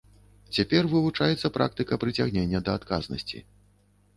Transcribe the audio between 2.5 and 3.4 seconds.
да адказнасці.